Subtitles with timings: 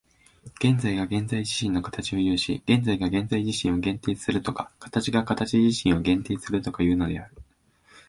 [0.55, 7.35] 現在が現在自身の形を有し、現在が現在自身を限定するとか、形が形自身を限定するとかいうのである。